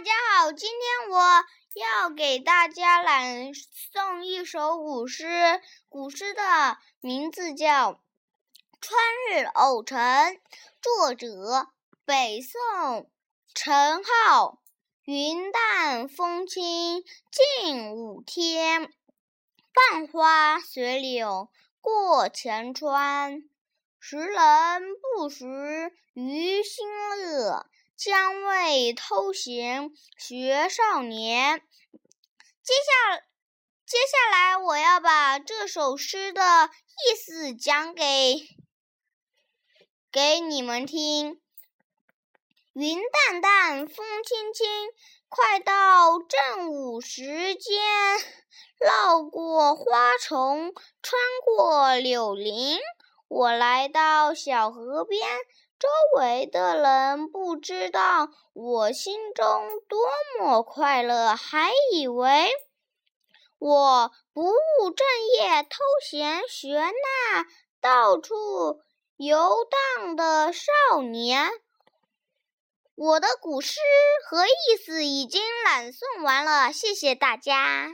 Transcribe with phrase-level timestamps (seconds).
[0.00, 1.20] 大家好，今天我
[1.74, 7.92] 要给大家朗诵一首古诗，古诗的名字叫
[8.80, 9.98] 《春日偶成》，
[10.80, 11.68] 作者
[12.06, 13.10] 北宋
[13.52, 14.62] 陈浩。
[15.04, 18.90] 云淡风轻近午天，
[19.74, 21.50] 半花随柳
[21.82, 23.42] 过前川。
[23.98, 24.82] 时人
[25.14, 26.88] 不识余心
[27.18, 27.66] 乐。
[28.02, 31.60] 将为偷闲学少年。
[32.62, 33.18] 接下
[33.84, 36.70] 接下来，我要把这首诗的
[37.04, 38.48] 意思讲给
[40.10, 41.42] 给你们听。
[42.72, 44.66] 云淡淡，风轻轻，
[45.28, 47.82] 快到正午时间。
[48.78, 50.72] 绕过花丛，
[51.02, 52.78] 穿过柳林，
[53.28, 55.28] 我来到小河边。
[55.80, 59.98] 周围的人不知道我心中多
[60.38, 62.50] 么快乐，还以为
[63.58, 65.06] 我不务正
[65.38, 67.46] 业、偷闲学那、
[67.80, 68.82] 到处
[69.16, 71.50] 游荡的少年。
[72.94, 73.80] 我的古诗
[74.28, 77.88] 和意思已经朗诵完了，谢谢大家。